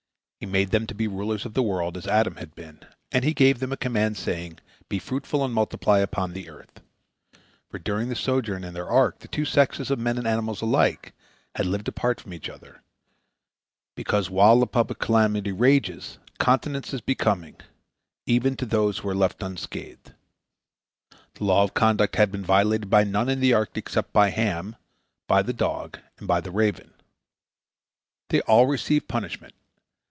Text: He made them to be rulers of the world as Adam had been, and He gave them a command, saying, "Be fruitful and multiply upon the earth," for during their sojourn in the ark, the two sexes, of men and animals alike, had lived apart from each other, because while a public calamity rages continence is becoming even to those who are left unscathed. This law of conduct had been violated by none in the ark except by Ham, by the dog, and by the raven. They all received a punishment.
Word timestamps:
He 0.43 0.47
made 0.47 0.71
them 0.71 0.87
to 0.87 0.95
be 0.95 1.07
rulers 1.07 1.45
of 1.45 1.53
the 1.53 1.61
world 1.61 1.95
as 1.95 2.07
Adam 2.07 2.37
had 2.37 2.55
been, 2.55 2.79
and 3.11 3.23
He 3.23 3.31
gave 3.31 3.59
them 3.59 3.71
a 3.71 3.77
command, 3.77 4.17
saying, 4.17 4.57
"Be 4.89 4.97
fruitful 4.97 5.45
and 5.45 5.53
multiply 5.53 5.99
upon 5.99 6.33
the 6.33 6.49
earth," 6.49 6.81
for 7.69 7.77
during 7.77 8.07
their 8.07 8.15
sojourn 8.15 8.63
in 8.63 8.73
the 8.73 8.83
ark, 8.83 9.19
the 9.19 9.27
two 9.27 9.45
sexes, 9.45 9.91
of 9.91 9.99
men 9.99 10.17
and 10.17 10.25
animals 10.25 10.59
alike, 10.63 11.13
had 11.53 11.67
lived 11.67 11.87
apart 11.89 12.19
from 12.19 12.33
each 12.33 12.49
other, 12.49 12.81
because 13.95 14.31
while 14.31 14.59
a 14.63 14.65
public 14.65 14.97
calamity 14.97 15.51
rages 15.51 16.17
continence 16.39 16.91
is 16.91 17.01
becoming 17.01 17.57
even 18.25 18.55
to 18.55 18.65
those 18.65 18.97
who 18.97 19.09
are 19.09 19.15
left 19.15 19.43
unscathed. 19.43 20.13
This 21.35 21.41
law 21.41 21.61
of 21.61 21.75
conduct 21.75 22.15
had 22.15 22.31
been 22.31 22.43
violated 22.43 22.89
by 22.89 23.03
none 23.03 23.29
in 23.29 23.41
the 23.41 23.53
ark 23.53 23.73
except 23.77 24.11
by 24.11 24.31
Ham, 24.31 24.75
by 25.27 25.43
the 25.43 25.53
dog, 25.53 25.99
and 26.17 26.27
by 26.27 26.41
the 26.41 26.49
raven. 26.51 26.95
They 28.29 28.41
all 28.41 28.65
received 28.65 29.03
a 29.03 29.07
punishment. 29.13 29.53